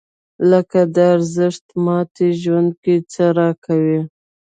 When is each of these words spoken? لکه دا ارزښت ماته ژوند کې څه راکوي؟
لکه 0.51 0.79
دا 0.95 1.05
ارزښت 1.15 1.65
ماته 1.85 2.25
ژوند 2.41 2.71
کې 2.83 2.95
څه 3.11 3.23
راکوي؟ 3.37 3.99